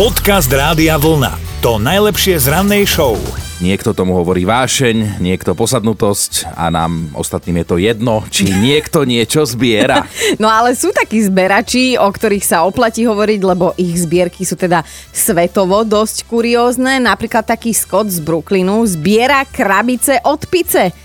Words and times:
Podcast 0.00 0.48
Rádia 0.48 0.96
Vlna. 0.96 1.60
To 1.60 1.76
najlepšie 1.76 2.40
z 2.40 2.48
rannej 2.48 2.88
show. 2.88 3.20
Niekto 3.60 3.92
tomu 3.92 4.16
hovorí 4.16 4.48
vášeň, 4.48 5.20
niekto 5.20 5.52
posadnutosť 5.52 6.56
a 6.56 6.72
nám 6.72 7.12
ostatným 7.12 7.60
je 7.60 7.66
to 7.68 7.76
jedno, 7.76 8.24
či 8.32 8.48
niekto 8.64 9.04
niečo 9.04 9.44
zbiera. 9.44 10.08
No 10.40 10.48
ale 10.48 10.72
sú 10.72 10.88
takí 10.88 11.20
zberači, 11.20 12.00
o 12.00 12.08
ktorých 12.08 12.40
sa 12.40 12.64
oplatí 12.64 13.04
hovoriť, 13.04 13.40
lebo 13.44 13.76
ich 13.76 13.92
zbierky 14.00 14.48
sú 14.48 14.56
teda 14.56 14.88
svetovo 15.12 15.84
dosť 15.84 16.24
kuriózne. 16.32 16.96
Napríklad 17.04 17.44
taký 17.44 17.76
Scott 17.76 18.08
z 18.08 18.24
Brooklynu 18.24 18.80
zbiera 18.88 19.44
krabice 19.44 20.16
od 20.24 20.48
pice. 20.48 20.96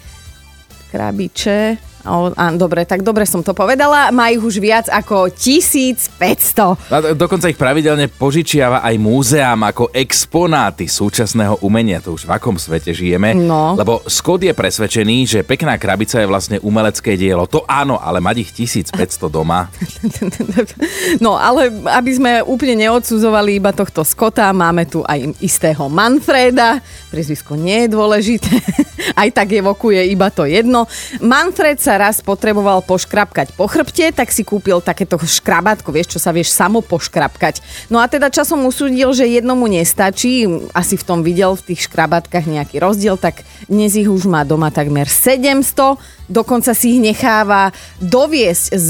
Krabiče 0.87 1.84
O, 2.05 2.29
á, 2.31 2.53
dobre, 2.53 2.85
tak 2.85 3.01
dobre 3.01 3.25
som 3.25 3.41
to 3.41 3.57
povedala. 3.57 4.13
Majú 4.13 4.47
už 4.47 4.61
viac 4.61 4.85
ako 4.93 5.33
1500. 5.33 6.93
A 6.93 6.97
dokonca 7.17 7.49
ich 7.49 7.57
pravidelne 7.57 8.05
požičiava 8.07 8.85
aj 8.85 8.95
múzeám 9.01 9.65
ako 9.65 9.89
exponáty 9.89 10.85
súčasného 10.85 11.65
umenia. 11.65 11.97
To 12.05 12.13
už 12.13 12.29
v 12.29 12.31
akom 12.37 12.61
svete 12.61 12.93
žijeme. 12.93 13.33
No. 13.33 13.73
Lebo 13.73 14.05
Scott 14.05 14.45
je 14.45 14.53
presvedčený, 14.53 15.17
že 15.25 15.39
pekná 15.41 15.81
krabica 15.81 16.21
je 16.21 16.29
vlastne 16.29 16.57
umelecké 16.61 17.17
dielo. 17.17 17.49
To 17.49 17.65
áno, 17.65 17.97
ale 17.97 18.21
mať 18.21 18.45
ich 18.45 18.51
1500 18.53 19.27
doma. 19.29 19.65
No, 21.23 21.39
ale 21.39 21.71
aby 21.95 22.11
sme 22.11 22.31
úplne 22.43 22.85
neodsudzovali 22.87 23.57
iba 23.57 23.71
tohto 23.71 24.03
Scotta, 24.03 24.51
máme 24.51 24.85
tu 24.85 25.01
aj 25.01 25.39
istého 25.39 25.87
Manfreda. 25.87 26.83
Prezvisko 27.09 27.55
nie 27.55 27.87
je 27.87 27.93
dôležité. 27.95 28.51
Aj 29.21 29.29
tak 29.31 29.53
evokuje 29.53 30.11
iba 30.11 30.27
to 30.33 30.43
jedno. 30.49 30.89
Manfred 31.23 31.79
sa 31.79 31.94
raz 31.97 32.21
potreboval 32.23 32.83
poškrapkať 32.83 33.55
po 33.55 33.65
chrbte, 33.65 34.11
tak 34.13 34.31
si 34.31 34.43
kúpil 34.45 34.79
takéto 34.79 35.15
škrabátko, 35.19 35.91
vieš, 35.91 36.17
čo 36.17 36.19
sa 36.21 36.35
vieš 36.35 36.53
samo 36.53 36.83
poškrapkať. 36.85 37.59
No 37.89 37.99
a 37.99 38.05
teda 38.05 38.29
časom 38.29 38.63
usúdil, 38.67 39.11
že 39.15 39.27
jednomu 39.27 39.65
nestačí, 39.65 40.47
asi 40.71 40.95
v 40.95 41.03
tom 41.03 41.19
videl 41.25 41.55
v 41.55 41.73
tých 41.73 41.89
škrabátkach 41.89 42.45
nejaký 42.45 42.79
rozdiel, 42.79 43.17
tak 43.17 43.41
dnes 43.65 43.95
ich 43.95 44.07
už 44.07 44.27
má 44.27 44.45
doma 44.45 44.69
takmer 44.69 45.09
700, 45.09 45.97
dokonca 46.29 46.71
si 46.73 46.97
ich 46.97 47.01
necháva 47.01 47.73
doviesť 48.01 48.65
z, 48.75 48.87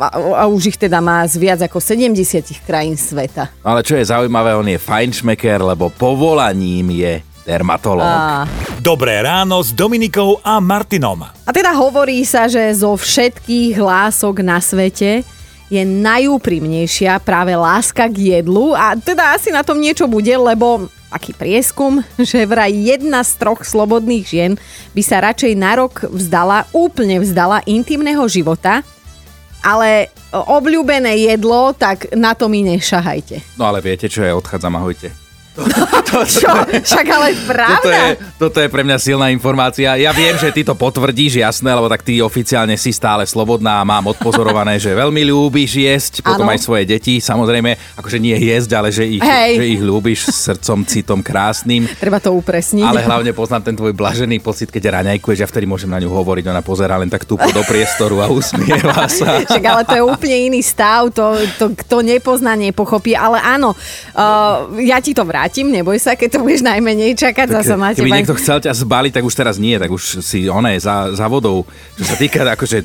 a, 0.00 0.08
a 0.40 0.44
už 0.50 0.74
ich 0.74 0.78
teda 0.78 0.98
má 1.02 1.22
z 1.26 1.36
viac 1.38 1.60
ako 1.62 1.78
70 1.78 2.66
krajín 2.66 2.98
sveta. 2.98 3.50
Ale 3.62 3.82
čo 3.86 3.98
je 3.98 4.08
zaujímavé, 4.08 4.54
on 4.56 4.66
je 4.66 4.78
fajnšmeker, 4.80 5.62
lebo 5.62 5.90
povolaním 5.94 6.90
je 6.94 7.12
dermatológ. 7.46 8.10
A... 8.10 8.46
Dobré 8.86 9.18
ráno 9.18 9.58
s 9.66 9.74
Dominikou 9.74 10.38
a 10.46 10.62
Martinom. 10.62 11.26
A 11.26 11.50
teda 11.50 11.74
hovorí 11.74 12.22
sa, 12.22 12.46
že 12.46 12.62
zo 12.70 12.94
všetkých 12.94 13.74
lások 13.82 14.46
na 14.46 14.62
svete 14.62 15.26
je 15.66 15.82
najúprimnejšia 15.82 17.18
práve 17.18 17.58
láska 17.58 18.06
k 18.06 18.38
jedlu 18.38 18.78
a 18.78 18.94
teda 18.94 19.34
asi 19.34 19.50
na 19.50 19.66
tom 19.66 19.82
niečo 19.82 20.06
bude, 20.06 20.30
lebo 20.30 20.86
aký 21.10 21.34
prieskum, 21.34 22.06
že 22.30 22.46
vraj 22.46 22.70
jedna 22.70 23.26
z 23.26 23.34
troch 23.42 23.66
slobodných 23.66 24.22
žien 24.22 24.52
by 24.94 25.02
sa 25.02 25.18
radšej 25.18 25.58
na 25.58 25.82
rok 25.82 26.06
vzdala, 26.06 26.70
úplne 26.70 27.18
vzdala 27.18 27.66
intimného 27.66 28.22
života, 28.30 28.86
ale 29.66 30.14
obľúbené 30.30 31.26
jedlo, 31.26 31.74
tak 31.74 32.14
na 32.14 32.38
to 32.38 32.46
mi 32.46 32.62
nešahajte. 32.62 33.58
No 33.58 33.66
ale 33.66 33.82
viete, 33.82 34.06
čo 34.06 34.22
je, 34.22 34.30
odchádzam, 34.30 34.78
ahojte. 34.78 35.25
To, 35.56 36.20
Čo? 36.22 36.52
Však 36.84 37.06
ale 37.08 37.32
pravda. 37.48 37.76
Toto 37.80 37.90
je, 37.90 38.06
toto 38.36 38.58
je 38.60 38.68
pre 38.68 38.82
mňa 38.84 38.96
silná 39.00 39.26
informácia. 39.32 39.96
Ja 39.96 40.12
viem, 40.12 40.36
že 40.36 40.52
ty 40.52 40.62
to 40.62 40.76
potvrdíš, 40.76 41.40
jasné, 41.40 41.72
lebo 41.72 41.88
tak 41.88 42.04
ty 42.04 42.20
oficiálne 42.20 42.76
si 42.76 42.92
stále 42.92 43.24
slobodná 43.24 43.80
a 43.80 43.88
mám 43.88 44.12
odpozorované, 44.12 44.76
že 44.76 44.92
veľmi 44.92 45.26
ľúbiš 45.32 45.70
jesť, 45.80 46.12
potom 46.22 46.46
ano. 46.46 46.54
aj 46.54 46.60
svoje 46.62 46.84
deti, 46.86 47.18
samozrejme, 47.18 47.98
akože 47.98 48.18
nie 48.20 48.36
jesť, 48.36 48.70
ale 48.76 48.88
že 48.92 49.04
ich, 49.08 49.24
že 49.24 49.64
ich 49.64 49.82
ľúbiš 49.82 50.30
srdcom, 50.30 50.84
citom 50.86 51.20
krásnym. 51.24 51.88
Treba 51.98 52.20
to 52.22 52.36
upresniť. 52.36 52.86
Ale 52.86 53.02
hlavne 53.02 53.32
poznám 53.32 53.72
ten 53.72 53.74
tvoj 53.74 53.96
blažený 53.96 54.38
pocit, 54.44 54.68
keď 54.70 55.02
raňajkuješ, 55.02 55.42
ja 55.42 55.48
vtedy 55.48 55.66
môžem 55.66 55.90
na 55.90 55.98
ňu 55.98 56.12
hovoriť, 56.12 56.44
ona 56.52 56.62
pozera 56.62 57.00
len 57.00 57.08
tak 57.08 57.24
tupo 57.24 57.48
do 57.50 57.64
priestoru 57.64 58.22
a 58.22 58.30
usmieva 58.30 59.08
sa. 59.08 59.40
Však 59.48 59.64
ale 59.64 59.82
to 59.88 59.94
je 59.96 60.04
úplne 60.04 60.36
iný 60.52 60.60
stav, 60.62 61.10
to, 61.10 61.34
to 61.56 61.72
kto 61.74 62.04
nepozná, 62.04 62.54
nepochopí, 62.54 63.16
ale 63.16 63.40
áno, 63.40 63.72
uh, 63.72 64.70
ja 64.80 65.00
ti 65.00 65.16
to 65.16 65.24
vrátim 65.24 65.45
vrátim, 65.46 65.70
neboj 65.70 65.94
sa, 66.02 66.18
keď 66.18 66.28
to 66.34 66.38
budeš 66.42 66.66
najmenej 66.66 67.14
čakať, 67.14 67.46
tak, 67.46 67.62
zasa 67.62 67.78
na 67.78 67.94
teba. 67.94 68.02
Keby 68.02 68.18
niekto 68.18 68.34
chcel 68.34 68.58
ťa 68.58 68.74
zbaliť, 68.74 69.12
tak 69.14 69.22
už 69.22 69.34
teraz 69.38 69.62
nie, 69.62 69.78
tak 69.78 69.94
už 69.94 70.18
si 70.18 70.50
oné 70.50 70.74
za, 70.82 71.14
za 71.14 71.30
vodou, 71.30 71.62
čo 71.94 72.02
sa 72.02 72.18
týka 72.18 72.42
akože 72.58 72.82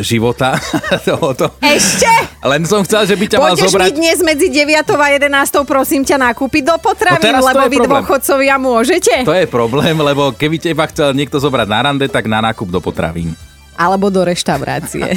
života 0.00 0.56
tohoto. 1.08 1.52
Ešte? 1.60 2.08
Len 2.40 2.64
som 2.64 2.80
chcel, 2.80 3.04
že 3.12 3.14
by 3.20 3.24
ťa 3.28 3.38
Pôjdeš 3.44 3.60
mal 3.60 3.68
zobrať... 3.68 3.88
mi 3.92 3.92
dnes 3.92 4.18
medzi 4.24 4.48
9 4.48 4.72
a 4.72 5.06
11 5.20 5.28
prosím 5.68 6.00
ťa 6.00 6.16
nakúpiť 6.32 6.62
do 6.64 6.76
potravín, 6.80 7.36
no 7.36 7.44
lebo 7.44 7.68
vy 7.68 7.76
problém. 7.76 7.92
dôchodcovia 7.92 8.56
môžete. 8.56 9.14
To 9.28 9.36
je 9.36 9.44
problém, 9.44 9.96
lebo 10.00 10.32
keby 10.32 10.56
teba 10.56 10.88
chcel 10.88 11.12
niekto 11.12 11.36
zobrať 11.36 11.68
na 11.68 11.80
rande, 11.92 12.06
tak 12.08 12.24
na 12.24 12.40
nákup 12.40 12.72
do 12.72 12.80
potravín. 12.80 13.36
Alebo 13.76 14.10
do 14.10 14.24
reštaurácie. 14.24 15.12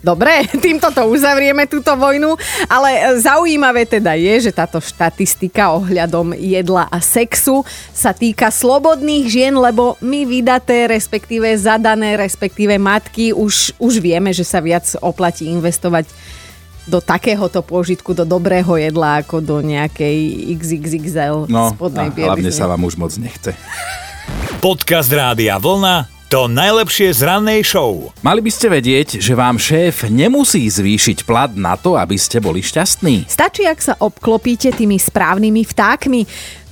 Dobre, 0.00 0.48
týmto 0.64 0.88
to 0.96 1.12
uzavrieme, 1.12 1.68
túto 1.68 1.92
vojnu, 1.92 2.32
ale 2.72 3.20
zaujímavé 3.20 3.84
teda 3.84 4.16
je, 4.16 4.48
že 4.48 4.52
táto 4.56 4.80
štatistika 4.80 5.76
ohľadom 5.76 6.32
jedla 6.32 6.88
a 6.88 7.04
sexu 7.04 7.68
sa 7.92 8.16
týka 8.16 8.48
slobodných 8.48 9.28
žien, 9.28 9.52
lebo 9.52 10.00
my 10.00 10.24
vydaté, 10.24 10.88
respektíve 10.88 11.52
zadané, 11.60 12.16
respektíve 12.16 12.80
matky 12.80 13.36
už, 13.36 13.76
už 13.76 14.00
vieme, 14.00 14.32
že 14.32 14.40
sa 14.40 14.64
viac 14.64 14.88
oplatí 15.04 15.52
investovať 15.52 16.08
do 16.88 17.04
takéhoto 17.04 17.60
pôžitku, 17.60 18.16
do 18.16 18.24
dobrého 18.24 18.80
jedla, 18.80 19.20
ako 19.20 19.44
do 19.44 19.60
nejakej 19.60 20.16
XXXL 20.56 21.44
no, 21.44 21.76
spodnej 21.76 22.08
a 22.08 22.32
hlavne 22.32 22.48
sa 22.48 22.72
vám 22.72 22.88
už 22.88 22.96
moc 22.96 23.12
nechce. 23.20 23.52
Podcast 24.64 25.12
Rádia 25.12 25.60
Vlna 25.60 26.19
to 26.30 26.46
najlepšie 26.46 27.10
z 27.10 27.26
rannej 27.26 27.66
show. 27.66 28.14
Mali 28.22 28.38
by 28.38 28.54
ste 28.54 28.70
vedieť, 28.70 29.18
že 29.18 29.34
vám 29.34 29.58
šéf 29.58 30.06
nemusí 30.06 30.62
zvýšiť 30.62 31.26
plat 31.26 31.50
na 31.50 31.74
to, 31.74 31.98
aby 31.98 32.14
ste 32.14 32.38
boli 32.38 32.62
šťastní. 32.62 33.26
Stačí, 33.26 33.66
ak 33.66 33.82
sa 33.82 33.98
obklopíte 33.98 34.70
tými 34.70 34.94
správnymi 34.94 35.66
vtákmi. 35.66 36.22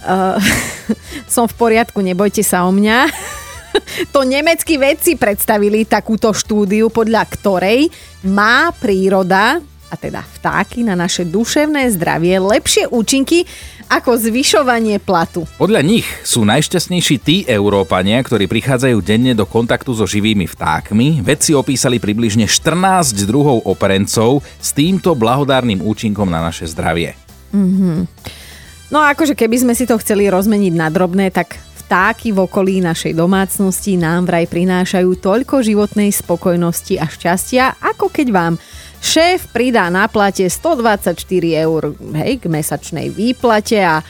Uh, 0.06 0.38
som 1.34 1.50
v 1.50 1.58
poriadku, 1.58 1.98
nebojte 1.98 2.46
sa 2.46 2.62
o 2.62 2.70
mňa. 2.70 3.10
to 4.14 4.22
nemeckí 4.22 4.78
vedci 4.78 5.18
predstavili 5.18 5.82
takúto 5.90 6.30
štúdiu, 6.30 6.86
podľa 6.86 7.26
ktorej 7.26 7.90
má 8.30 8.70
príroda 8.78 9.58
a 9.88 9.94
teda 9.96 10.20
vtáky 10.20 10.84
na 10.84 10.92
naše 10.94 11.24
duševné 11.24 11.88
zdravie 11.96 12.36
lepšie 12.38 12.88
účinky 12.92 13.48
ako 13.88 14.20
zvyšovanie 14.20 15.00
platu. 15.00 15.48
Podľa 15.56 15.80
nich 15.80 16.04
sú 16.20 16.44
najšťastnejší 16.44 17.16
tí 17.24 17.36
Európania, 17.48 18.20
ktorí 18.20 18.44
prichádzajú 18.44 19.00
denne 19.00 19.32
do 19.32 19.48
kontaktu 19.48 19.96
so 19.96 20.04
živými 20.04 20.44
vtákmi. 20.44 21.24
Vedci 21.24 21.56
opísali 21.56 21.96
približne 21.96 22.44
14 22.44 23.24
druhov 23.24 23.64
operencov 23.64 24.44
s 24.60 24.76
týmto 24.76 25.16
blahodárnym 25.16 25.80
účinkom 25.80 26.28
na 26.28 26.44
naše 26.44 26.68
zdravie. 26.68 27.16
Mm-hmm. 27.56 27.98
No 28.92 29.00
a 29.04 29.12
akože 29.12 29.36
keby 29.36 29.56
sme 29.68 29.74
si 29.76 29.88
to 29.88 29.96
chceli 30.00 30.28
rozmeniť 30.28 30.72
na 30.76 30.88
drobné, 30.92 31.32
tak 31.32 31.56
vtáky 31.88 32.36
v 32.36 32.44
okolí 32.44 32.84
našej 32.84 33.16
domácnosti 33.16 33.96
nám 33.96 34.28
vraj 34.28 34.44
prinášajú 34.44 35.24
toľko 35.24 35.64
životnej 35.64 36.12
spokojnosti 36.12 37.00
a 37.00 37.08
šťastia, 37.08 37.80
ako 37.80 38.12
keď 38.12 38.28
vám 38.28 38.54
Šéf 38.98 39.48
pridá 39.54 39.86
na 39.88 40.10
plate 40.10 40.50
124 40.50 41.14
eur 41.64 41.94
hej, 42.18 42.42
k 42.42 42.44
mesačnej 42.50 43.08
výplate 43.14 43.78
a 43.78 44.02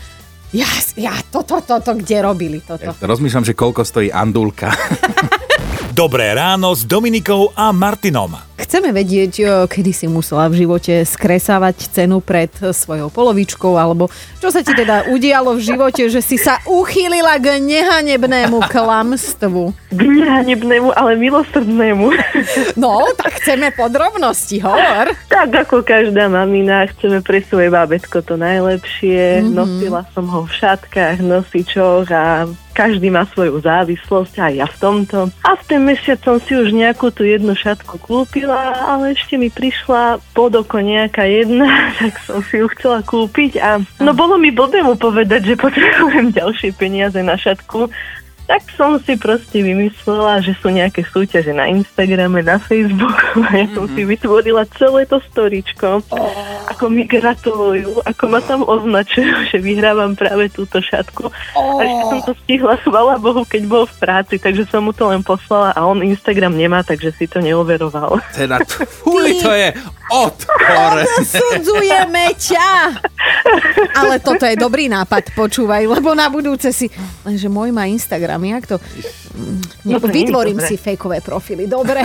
ja, 0.49 0.69
ja 0.97 1.13
toto, 1.29 1.61
toto, 1.61 1.85
to, 1.85 1.93
kde 2.01 2.25
robili 2.25 2.59
toto? 2.65 2.97
Ja 2.97 3.05
rozmýšľam, 3.05 3.45
že 3.45 3.53
koľko 3.53 3.85
stojí 3.85 4.09
andulka. 4.09 4.73
Dobré 5.93 6.35
ráno 6.35 6.75
s 6.75 6.85
Dominikou 6.87 7.53
a 7.57 7.73
Martinom. 7.73 8.48
Chceme 8.69 8.93
vedieť, 8.93 9.65
kedy 9.65 9.97
si 9.97 10.05
musela 10.13 10.45
v 10.53 10.61
živote 10.61 11.01
skresávať 11.01 11.89
cenu 11.89 12.21
pred 12.21 12.53
svojou 12.53 13.09
polovičkou, 13.09 13.81
alebo 13.81 14.13
čo 14.45 14.53
sa 14.53 14.61
ti 14.61 14.77
teda 14.77 15.09
udialo 15.09 15.57
v 15.57 15.65
živote, 15.73 16.13
že 16.13 16.21
si 16.21 16.37
sa 16.37 16.61
uchýlila 16.69 17.41
k 17.41 17.65
nehanebnému 17.65 18.61
klamstvu. 18.69 19.73
K 19.89 20.03
nehanebnému, 20.05 20.93
ale 20.93 21.17
milosrdnému. 21.17 22.13
No, 22.77 23.09
tak 23.17 23.41
chceme 23.41 23.73
podrobnosti, 23.73 24.61
hovor. 24.61 25.17
Tak 25.33 25.49
ako 25.67 25.81
každá 25.81 26.29
mamina, 26.29 26.85
chceme 26.93 27.25
pre 27.25 27.41
svoje 27.41 27.73
bábetko 27.73 28.21
to 28.21 28.37
najlepšie. 28.37 29.41
Mm-hmm. 29.41 29.55
Nosila 29.57 30.03
som 30.13 30.29
ho 30.29 30.45
v 30.45 30.53
šatkách, 30.53 31.25
nosičoch 31.25 32.07
a 32.13 32.45
každý 32.79 33.11
má 33.11 33.27
svoju 33.35 33.59
závislosť, 33.59 34.39
aj 34.39 34.53
ja 34.55 34.67
v 34.71 34.77
tomto. 34.79 35.19
A 35.43 35.59
v 35.59 35.63
ten 35.67 35.83
mesiac 35.83 36.23
som 36.23 36.39
si 36.39 36.55
už 36.55 36.71
nejakú 36.71 37.11
tú 37.11 37.27
jednu 37.27 37.59
šatku 37.59 37.99
kúpila, 37.99 38.79
ale 38.87 39.19
ešte 39.19 39.35
mi 39.35 39.51
prišla 39.51 40.23
pod 40.31 40.55
oko 40.55 40.79
nejaká 40.79 41.27
jedna, 41.27 41.67
tak 41.99 42.15
som 42.23 42.39
si 42.47 42.63
ju 42.63 42.71
chcela 42.79 43.03
kúpiť 43.03 43.59
a 43.59 43.83
no 43.99 44.15
bolo 44.15 44.39
mi 44.39 44.55
blbé 44.55 44.87
mu 44.87 44.95
povedať, 44.95 45.51
že 45.51 45.55
potrebujem 45.59 46.31
ďalšie 46.39 46.71
peniaze 46.79 47.19
na 47.19 47.35
šatku, 47.35 47.91
Tak 48.49 48.65
som 48.73 48.97
si 48.97 49.13
proste 49.21 49.61
vymyslela, 49.61 50.41
že 50.41 50.57
sú 50.57 50.73
nejaké 50.73 51.05
súťaže 51.05 51.53
na 51.53 51.69
Instagrame, 51.69 52.41
na 52.41 52.57
Facebooku 52.57 53.45
a 53.45 53.53
ja 53.53 53.67
som 53.77 53.85
mm-hmm. 53.85 53.93
si 53.93 54.03
vytvorila 54.09 54.65
celé 54.81 55.05
to 55.05 55.21
storičko. 55.21 56.01
Oh. 56.09 56.58
Ako 56.69 56.93
mi 56.93 57.09
gratulujú, 57.09 58.05
ako 58.05 58.25
ma 58.29 58.41
tam 58.45 58.61
označujú, 58.65 59.43
že 59.51 59.57
vyhrávam 59.61 60.13
práve 60.13 60.53
túto 60.53 60.79
šatku. 60.85 61.33
Oh. 61.57 61.81
A 61.81 61.89
ešte 61.89 62.03
som 62.05 62.21
to 62.29 62.33
stihla, 62.45 62.75
chvala 62.85 63.17
Bohu, 63.17 63.43
keď 63.49 63.63
bol 63.65 63.85
v 63.89 63.95
práci, 63.97 64.37
takže 64.37 64.69
som 64.69 64.85
mu 64.85 64.93
to 64.93 65.09
len 65.09 65.25
poslala 65.25 65.73
a 65.73 65.81
on 65.89 66.05
Instagram 66.05 66.55
nemá, 66.55 66.85
takže 66.85 67.15
si 67.17 67.25
to 67.25 67.41
neoveroval. 67.41 68.21
Teda, 68.39 68.61
fuj, 69.03 69.41
to 69.41 69.51
je 69.53 69.73
odpor. 70.09 70.93
Sudzujeme 71.25 72.33
ťa. 72.37 72.97
Ale 73.97 74.21
toto 74.21 74.45
je 74.45 74.57
dobrý 74.57 74.89
nápad, 74.89 75.37
počúvaj, 75.37 75.85
lebo 75.85 76.17
na 76.17 76.33
budúce 76.33 76.73
si... 76.73 76.89
Lenže 77.25 77.49
môj 77.53 77.73
má 77.73 77.89
Instagram, 77.89 78.41
jak 78.45 78.65
to... 78.65 78.77
No, 79.89 80.03
vytvorím 80.03 80.59
si 80.61 80.77
fejkové 80.77 81.25
profily, 81.25 81.65
dobre. 81.65 82.05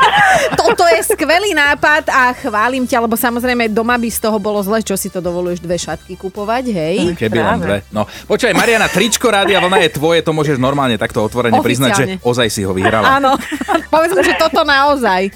Toto 0.60 0.82
je 0.90 1.00
skvelý 1.14 1.54
nápad 1.54 2.10
a 2.10 2.34
chválim 2.34 2.86
ťa, 2.86 3.06
lebo 3.06 3.14
samozrejme 3.14 3.70
doma 3.70 3.94
by 3.94 4.08
z 4.10 4.18
toho 4.18 4.38
bolo 4.42 4.58
zle, 4.62 4.82
čo 4.82 4.98
si 4.98 5.06
to 5.10 5.22
dovoluješ 5.22 5.62
dve 5.62 5.78
šatky 5.78 6.18
kupovať, 6.18 6.64
hej? 6.70 6.96
Keby 7.14 7.38
len 7.38 7.58
dve. 7.62 7.78
No, 7.94 8.06
počkaj, 8.06 8.54
Mariana, 8.54 8.90
tričko 8.90 9.30
rádia 9.30 9.62
vlna 9.62 9.78
je 9.86 9.90
tvoje, 9.94 10.22
to 10.26 10.34
môžeš 10.34 10.58
normálne 10.58 10.98
takto 10.98 11.22
otvorene 11.22 11.62
priznať, 11.62 11.90
že 11.94 12.04
ozaj 12.22 12.48
si 12.50 12.62
ho 12.66 12.74
vyhrala. 12.74 13.22
Áno, 13.22 13.38
povedzme, 13.94 14.22
že 14.26 14.34
toto 14.38 14.66
naozaj. 14.66 15.30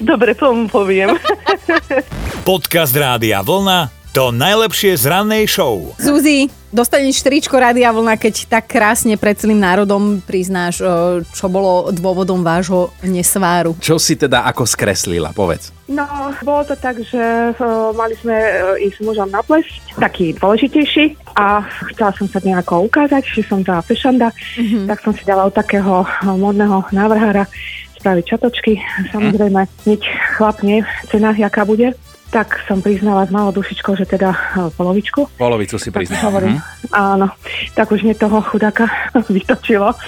Dobre, 0.00 0.32
tomu 0.34 0.66
poviem. 0.66 1.14
Podcast 2.48 2.96
Rádia 2.96 3.44
Vlna 3.44 3.99
to 4.10 4.34
najlepšie 4.34 4.98
z 4.98 5.06
rannej 5.06 5.46
show. 5.46 5.94
Zuzi, 6.02 6.50
dostaneš 6.74 7.22
tričko 7.22 7.54
Rádia 7.54 7.94
Vlna, 7.94 8.18
keď 8.18 8.50
tak 8.50 8.66
krásne 8.66 9.14
pred 9.14 9.38
celým 9.38 9.62
národom 9.62 10.18
priznáš, 10.18 10.82
čo 11.30 11.46
bolo 11.46 11.94
dôvodom 11.94 12.42
vášho 12.42 12.90
nesváru. 13.06 13.78
Čo 13.78 14.02
si 14.02 14.18
teda 14.18 14.42
ako 14.50 14.66
skreslila, 14.66 15.30
povedz. 15.30 15.70
No, 15.86 16.06
bolo 16.42 16.66
to 16.66 16.74
tak, 16.74 16.98
že 17.02 17.54
uh, 17.54 17.90
mali 17.94 18.14
sme 18.18 18.34
uh, 18.34 18.78
ísť 18.82 18.98
s 18.98 19.02
mužom 19.02 19.30
na 19.30 19.42
ples, 19.42 19.66
taký 19.94 20.34
dôležitejší 20.38 21.34
a 21.34 21.66
chcela 21.94 22.10
som 22.14 22.26
sa 22.30 22.42
nejako 22.42 22.90
ukázať, 22.90 23.22
že 23.26 23.42
som 23.46 23.62
tá 23.62 23.78
fešanda, 23.82 24.30
mm-hmm. 24.30 24.86
tak 24.90 24.98
som 25.02 25.14
si 25.14 25.22
dala 25.22 25.46
od 25.46 25.54
takého 25.54 26.06
modného 26.26 26.86
návrhára 26.94 27.46
spraviť 27.98 28.24
čatočky. 28.26 28.78
Samozrejme, 29.10 29.66
nič 29.86 30.02
chlapne, 30.38 30.86
cena, 31.10 31.34
jaká 31.34 31.62
bude 31.66 31.94
tak 32.30 32.62
som 32.70 32.78
priznala 32.78 33.26
s 33.26 33.34
malou 33.34 33.50
dušičkou, 33.50 33.98
že 33.98 34.06
teda 34.06 34.30
e, 34.30 34.38
polovičku. 34.78 35.34
Polovicu 35.34 35.82
si 35.82 35.90
priznala. 35.90 36.30
Hovorím, 36.30 36.62
mm. 36.62 36.94
Áno, 36.94 37.34
tak 37.74 37.90
už 37.90 38.06
mne 38.06 38.14
toho 38.14 38.38
chudáka 38.38 38.86
vytočilo. 39.34 39.98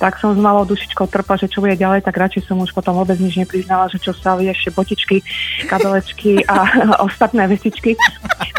Tak 0.00 0.16
som 0.20 0.32
s 0.32 0.40
malou 0.40 0.64
dušičkou 0.68 1.08
trpa, 1.08 1.40
že 1.40 1.48
čo 1.48 1.64
bude 1.64 1.76
ďalej, 1.76 2.04
tak 2.04 2.16
radšej 2.16 2.48
som 2.48 2.60
už 2.60 2.72
potom 2.76 2.96
vôbec 2.96 3.16
nič 3.20 3.36
nepriznala, 3.40 3.88
že 3.88 3.98
čo 4.00 4.12
sa 4.12 4.36
ešte 4.36 4.70
botičky, 4.72 5.24
kabelečky 5.64 6.44
a 6.44 6.56
ostatné 7.08 7.48
vecičky. 7.48 7.96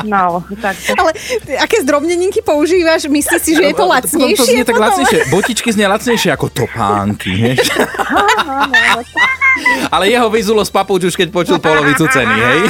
No, 0.05 0.45
tak... 0.61 0.77
Ale 0.95 1.11
aké 1.59 1.81
zdrobneninky 1.81 2.41
používaš? 2.41 3.05
Myslíš 3.09 3.41
si, 3.41 3.55
že 3.57 3.63
je 3.69 3.75
to 3.77 3.85
lacnejšie? 3.89 4.37
To 4.37 4.45
znie 4.45 4.65
tak 4.65 4.77
lacnejšie. 4.77 5.19
Botičky 5.33 5.71
znie 5.73 5.87
lacnejšie 5.89 6.31
ako 6.33 6.49
topánky. 6.49 7.57
Ale 9.93 10.07
jeho 10.07 10.29
vyzulo 10.31 10.63
z 10.63 10.71
papúč 10.71 11.03
už 11.09 11.15
keď 11.17 11.31
počul 11.33 11.57
polovicu 11.59 12.07
ceny, 12.07 12.35
hej? 12.37 12.61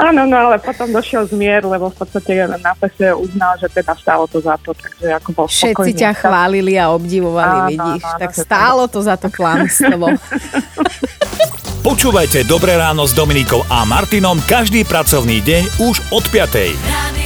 Áno, 0.00 0.24
no 0.24 0.36
ale 0.36 0.56
potom 0.56 0.88
došiel 0.88 1.28
zmier, 1.28 1.60
lebo 1.60 1.92
v 1.92 1.96
podstate 2.00 2.48
na 2.48 2.72
pese 2.72 3.12
uznal, 3.12 3.60
že 3.60 3.68
teda 3.68 3.92
stálo 3.92 4.24
to 4.24 4.40
za 4.40 4.56
to, 4.64 4.72
takže 4.72 5.12
ako 5.20 5.28
bol 5.36 5.46
Všetci 5.46 5.76
spokojný. 5.76 6.00
ťa 6.00 6.10
chválili 6.16 6.74
a 6.80 6.88
obdivovali, 6.88 7.52
áno, 7.52 7.68
vidíš, 7.68 8.02
áno, 8.08 8.20
tak 8.24 8.30
stálo 8.32 8.82
to 8.88 8.98
za 9.04 9.20
to 9.20 9.28
klamstvo. 9.28 10.08
Počúvajte 11.80 12.44
Dobré 12.44 12.76
ráno 12.76 13.08
s 13.08 13.16
Dominikou 13.16 13.64
a 13.68 13.88
Martinom 13.88 14.36
každý 14.44 14.84
pracovný 14.84 15.40
deň 15.40 15.62
už 15.80 15.96
od 16.12 16.24
5. 16.28 17.19